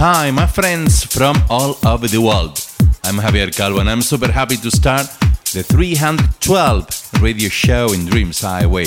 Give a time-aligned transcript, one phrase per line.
[0.00, 2.64] Hi, my friends from all over the world.
[3.02, 5.08] I'm Javier Calvo and I'm super happy to start
[5.52, 8.86] the 312 radio show in Dreams Highway.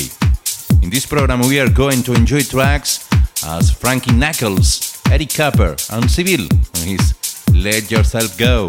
[0.81, 3.09] In this program, we are going to enjoy tracks
[3.45, 6.47] as Frankie Knuckles, Eddie Cooper, and Civil
[6.79, 7.13] on his
[7.53, 8.67] Let Yourself Go,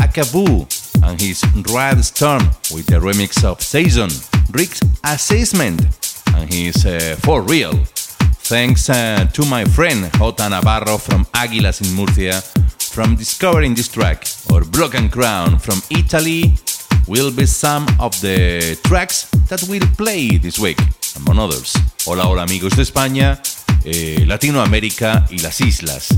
[0.00, 0.64] Akabu
[1.04, 4.08] and his Rad Storm with the remix of Season,
[4.52, 5.82] Rick's Assessment
[6.34, 7.78] and his uh, For Real.
[8.48, 12.40] Thanks uh, to my friend Jota Navarro from Águilas in Murcia
[12.80, 16.54] from discovering this track, or Broken Crown from Italy,
[17.06, 20.78] will be some of the tracks that we'll play this week,
[21.16, 21.76] among others.
[22.06, 23.38] Hola, hola amigos de España,
[23.84, 26.08] eh, Latinoamérica y las islas.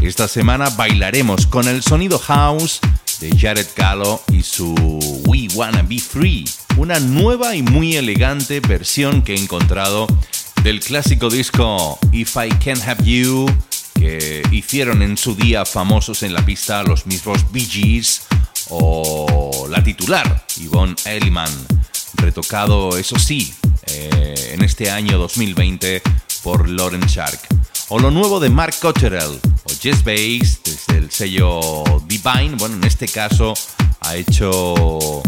[0.00, 2.78] Esta semana bailaremos con el sonido house
[3.20, 4.72] de Jared Gallo y su
[5.26, 6.44] We Wanna Be Free,
[6.76, 10.06] una nueva y muy elegante versión que he encontrado
[10.62, 13.46] del clásico disco If I Can Have You,
[13.94, 18.22] que hicieron en su día famosos en la pista los mismos Bee Gees
[18.68, 21.50] o la titular Yvonne Elliman,
[22.14, 23.52] retocado, eso sí,
[23.86, 26.02] eh, en este año 2020
[26.42, 27.40] por Lauren Shark.
[27.88, 32.84] O lo nuevo de Mark Cotterell o Jess Bass desde el sello Divine, bueno, en
[32.84, 33.54] este caso
[34.00, 35.22] ha hecho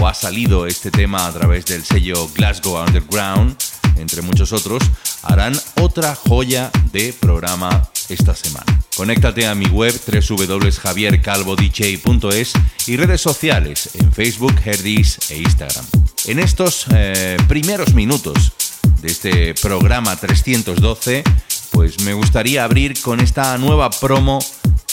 [0.00, 3.56] o ha salido este tema a través del sello Glasgow Underground,
[3.96, 4.84] entre muchos otros,
[5.22, 8.64] harán otra joya de programa esta semana.
[8.96, 12.52] Conéctate a mi web www.javiercalvodj.es
[12.86, 15.84] y redes sociales en Facebook, Herdis e Instagram.
[16.26, 18.52] En estos eh, primeros minutos
[19.00, 21.24] de este programa 312,
[21.72, 24.38] pues me gustaría abrir con esta nueva promo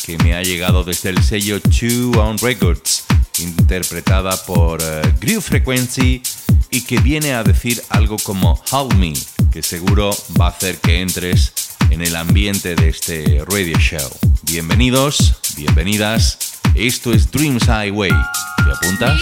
[0.06, 3.06] que me ha llegado desde el sello Two On Records,
[3.40, 4.82] interpretada por
[5.22, 6.22] Groove Frequency
[6.70, 9.14] y que viene a decir algo como Help Me,
[9.52, 11.54] que seguro va a hacer que entres
[11.90, 14.10] en el ambiente de este radio show.
[14.44, 18.12] Bienvenidos, bienvenidas, esto es Dreams Highway.
[18.12, 19.22] ¿Te apuntas?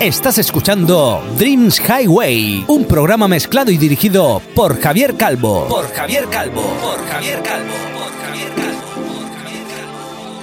[0.00, 5.66] Estás escuchando Dreams Highway, un programa mezclado y dirigido por Javier Calvo.
[5.68, 6.62] Por Javier Calvo.
[6.62, 7.72] Por Javier Calvo.
[7.96, 8.74] Por Javier Calvo.
[9.14, 10.34] Por Javier Calvo.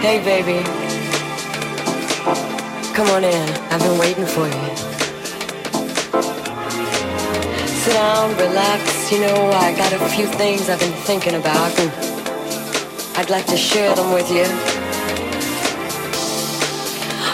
[0.00, 0.62] Hey, baby.
[2.94, 3.48] Come on in.
[3.70, 4.76] I've been waiting for you.
[7.66, 9.12] Sit down, relax.
[9.12, 11.90] You know, I got a few things I've been thinking about, and
[13.16, 14.46] I'd like to share them with you.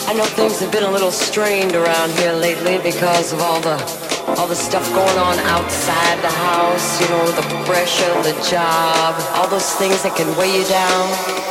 [0.09, 3.75] I know things have been a little strained around here lately because of all the
[4.39, 9.49] all the stuff going on outside the house, you know, the pressure, the job, all
[9.49, 11.46] those things that can weigh you down.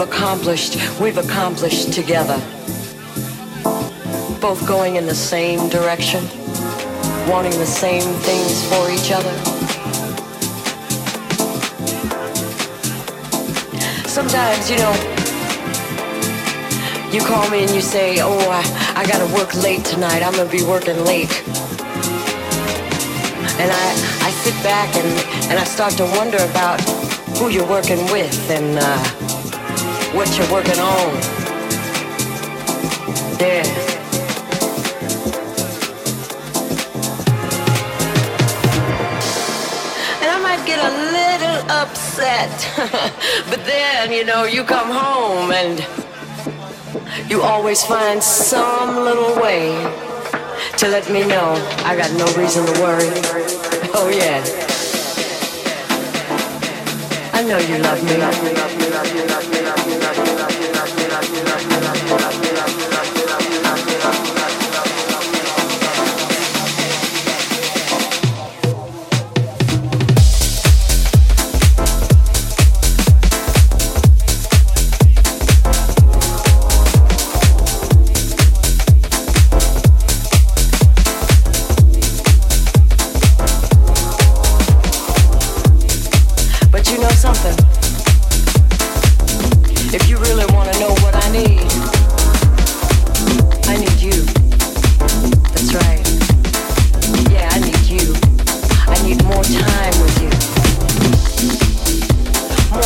[0.00, 2.38] Accomplished, we've accomplished together.
[4.40, 6.24] Both going in the same direction,
[7.28, 9.34] wanting the same things for each other.
[14.08, 14.94] Sometimes, you know,
[17.12, 18.62] you call me and you say, oh, I,
[18.96, 21.61] I gotta work late tonight, I'm gonna be working late.
[23.62, 25.06] And I, I sit back and,
[25.48, 26.80] and I start to wonder about
[27.38, 28.98] who you're working with and uh,
[30.16, 31.14] what you're working on.
[33.38, 33.62] Yeah.
[40.18, 42.50] And I might get a little upset,
[43.48, 45.86] but then, you know, you come home and
[47.30, 50.10] you always find some little way
[50.78, 53.41] to let me know I got no reason to worry.
[53.94, 54.42] Oh, yeah.
[57.34, 58.02] I know you love
[59.48, 59.51] me.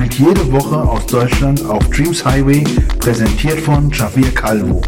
[0.00, 2.64] spielt jede Woche aus Deutschland auf Dreams Highway,
[3.00, 4.80] präsentiert von Javier Calvo.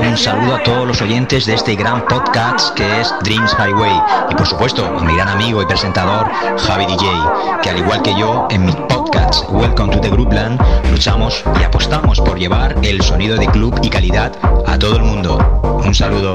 [0.00, 4.34] Un saludo a todos los oyentes de este gran podcast que es Dreams Highway y
[4.34, 7.06] por supuesto a mi gran amigo y presentador Javi DJ,
[7.62, 12.20] que al igual que yo en mi podcast Welcome to the Groupland luchamos y apostamos
[12.20, 14.32] por llevar el sonido de club y calidad
[14.66, 15.38] a todo el mundo.
[15.84, 16.34] Un saludo.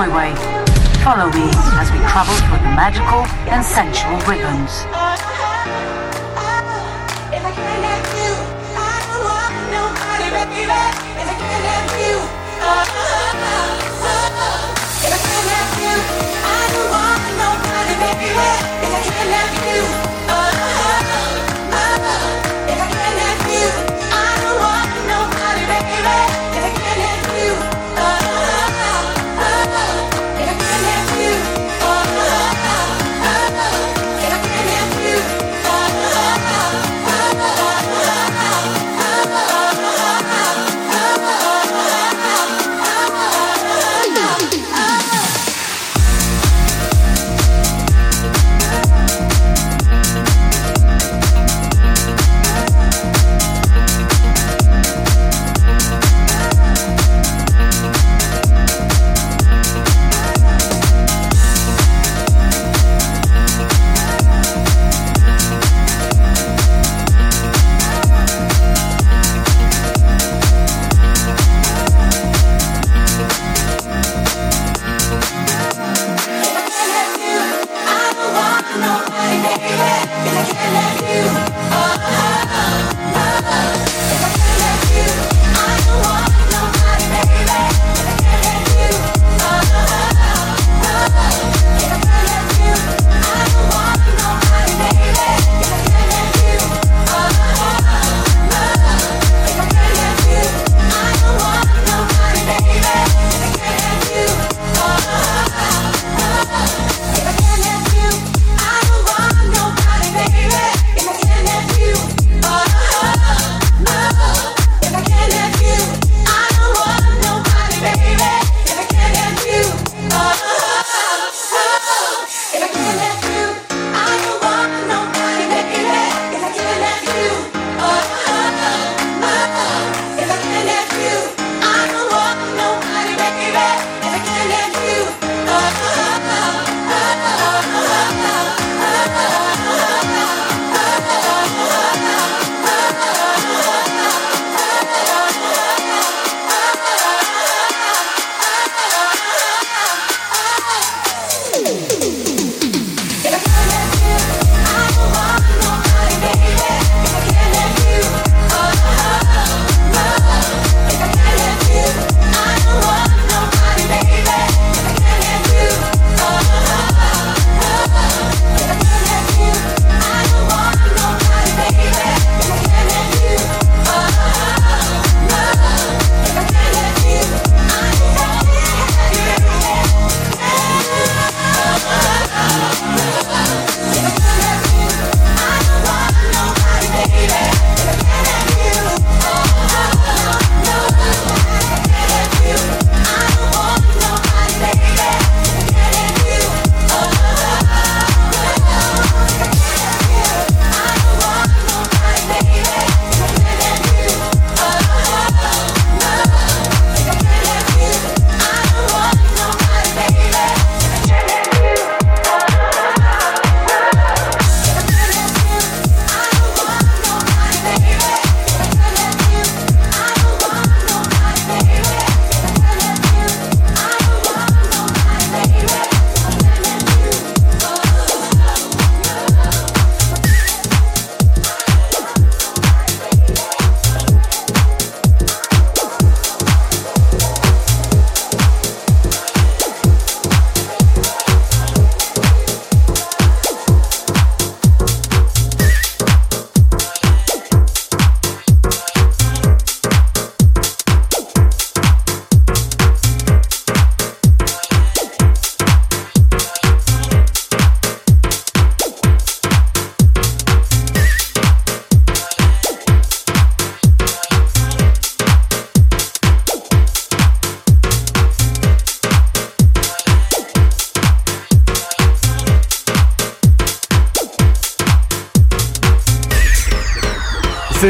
[0.00, 0.34] Dreams Highway.
[1.04, 4.89] Follow me as we travel through the magical and sensual rhythms.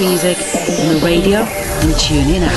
[0.00, 2.55] Music on the radio and tune in.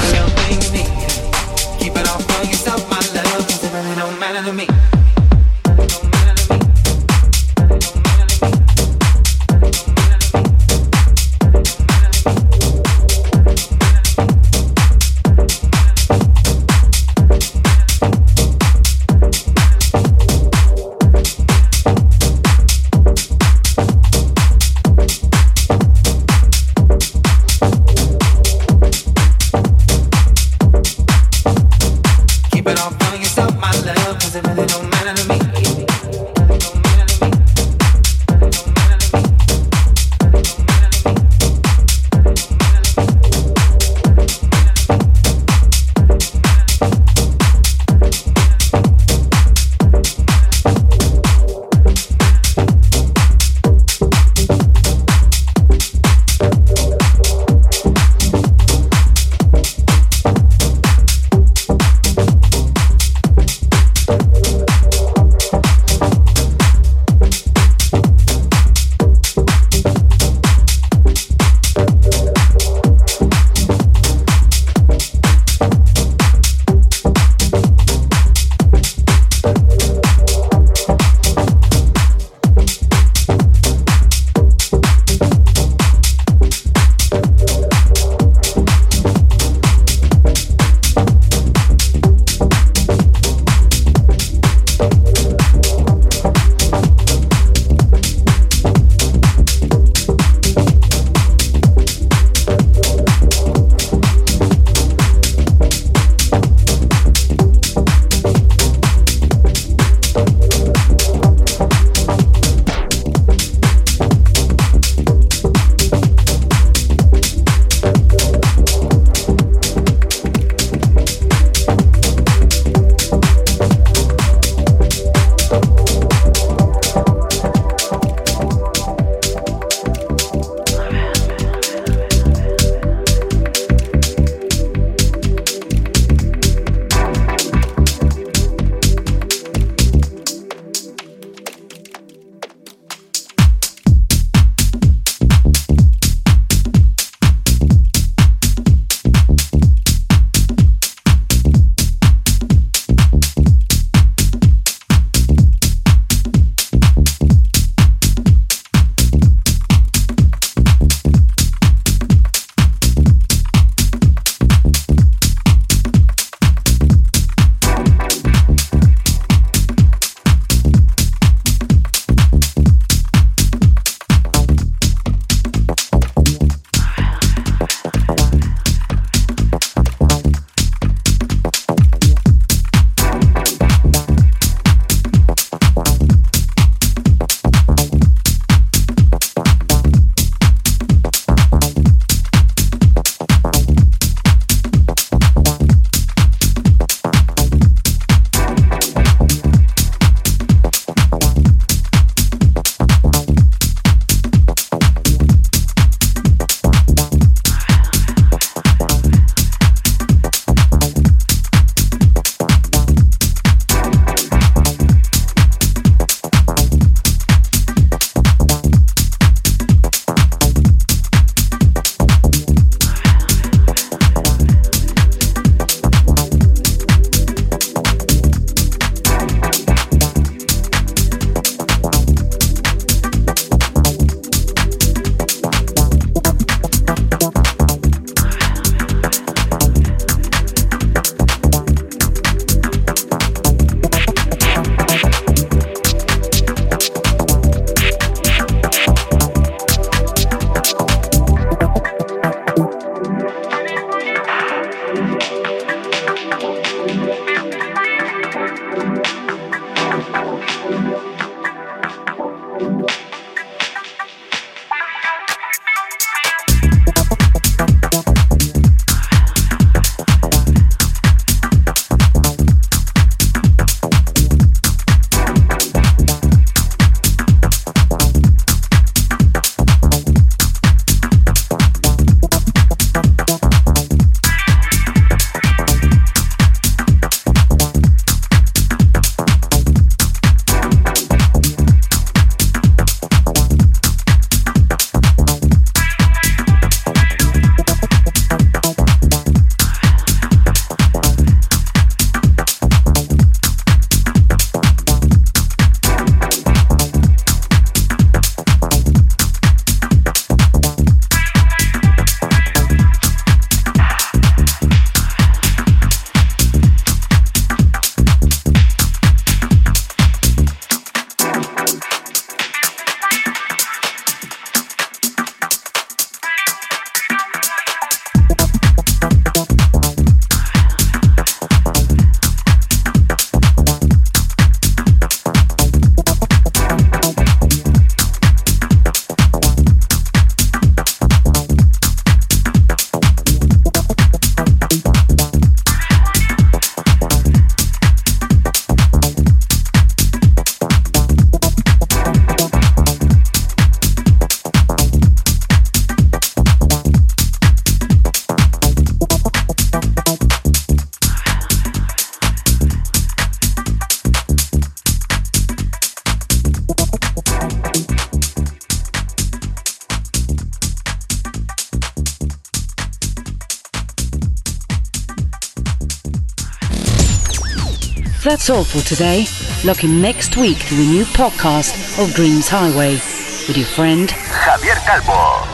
[378.49, 379.27] That's all for today.
[379.63, 384.75] Look in next week to a new podcast of Dreams Highway with your friend Javier
[384.87, 385.48] Calvo.